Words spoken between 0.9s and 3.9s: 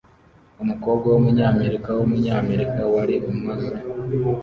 wumunyamerika wumunyamerika wari umaze